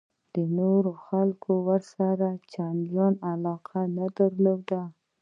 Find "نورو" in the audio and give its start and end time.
0.57-0.91